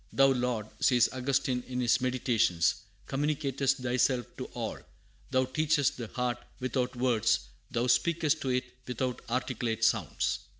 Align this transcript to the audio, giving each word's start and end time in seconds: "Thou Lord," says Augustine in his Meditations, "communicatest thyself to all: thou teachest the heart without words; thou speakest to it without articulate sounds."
"Thou 0.11 0.31
Lord," 0.31 0.65
says 0.79 1.09
Augustine 1.13 1.63
in 1.67 1.79
his 1.79 2.01
Meditations, 2.01 2.77
"communicatest 3.07 3.83
thyself 3.83 4.25
to 4.37 4.45
all: 4.55 4.79
thou 5.29 5.45
teachest 5.45 5.97
the 5.97 6.07
heart 6.07 6.39
without 6.59 6.95
words; 6.95 7.41
thou 7.69 7.85
speakest 7.85 8.41
to 8.41 8.49
it 8.49 8.63
without 8.87 9.21
articulate 9.29 9.83
sounds." 9.85 10.39